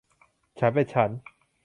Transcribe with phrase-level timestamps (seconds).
[0.59, 1.09] ฉันเป็นฉัน